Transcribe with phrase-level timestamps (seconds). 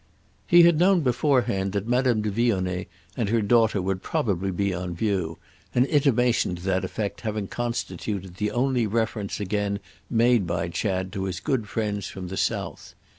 [0.47, 4.95] He had known beforehand that Madame de Vionnet and her daughter would probably be on
[4.95, 5.37] view,
[5.75, 9.79] an intimation to that effect having constituted the only reference again
[10.09, 12.95] made by Chad to his good friends from the south.